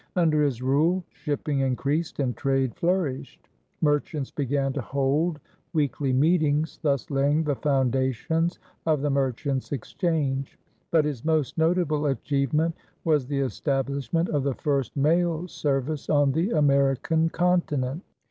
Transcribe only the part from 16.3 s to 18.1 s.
the American continent.